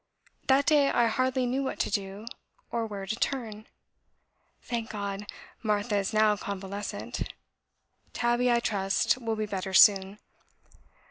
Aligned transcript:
That 0.47 0.65
day 0.65 0.89
I 0.89 1.05
hardly 1.05 1.45
knew 1.45 1.61
what 1.61 1.77
to 1.81 1.91
do, 1.91 2.25
or 2.71 2.87
where 2.87 3.05
to 3.05 3.15
turn. 3.15 3.67
Thank 4.63 4.89
God! 4.89 5.31
Martha 5.61 5.95
is 5.97 6.11
now 6.11 6.35
convalescent: 6.37 7.31
Tabby, 8.11 8.51
I 8.51 8.61
trust, 8.61 9.19
will 9.21 9.35
be 9.35 9.45
better 9.45 9.75
soon. 9.75 10.17